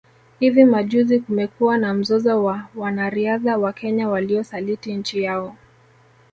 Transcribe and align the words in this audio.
Hivi 0.39 0.65
majuzi 0.65 1.19
kumekuwa 1.19 1.77
na 1.77 1.93
mzozo 1.93 2.43
wa 2.43 2.67
wanariadha 2.75 3.57
wa 3.57 3.73
Kenya 3.73 4.09
waliosaliti 4.09 4.93
nchi 4.93 5.23
yao 5.23 5.55